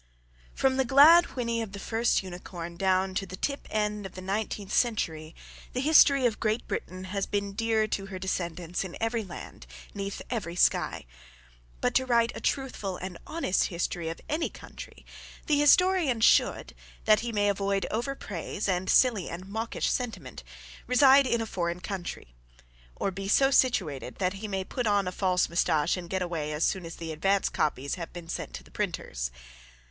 [0.55, 4.21] ]From the glad whinny of the first unicorn down to the tip end of the
[4.23, 5.35] nineteenth century,
[5.73, 10.19] the history of Great Britain has been dear to her descendants in every land, 'neath
[10.31, 11.05] every sky.
[11.81, 15.05] But to write a truthful and honest history of any country
[15.45, 16.73] the historian should,
[17.05, 20.43] that he may avoid overpraise and silly and mawkish sentiment,
[20.87, 22.33] reside in a foreign country,
[22.95, 26.51] or be so situated that he may put on a false moustache and get away
[26.53, 29.29] as soon as the advance copies have been sent to the printers.